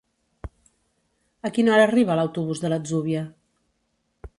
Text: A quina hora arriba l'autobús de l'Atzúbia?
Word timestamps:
A 1.49 1.53
quina 1.57 1.75
hora 1.75 1.85
arriba 1.91 2.19
l'autobús 2.21 2.63
de 2.65 2.73
l'Atzúbia? 2.75 3.27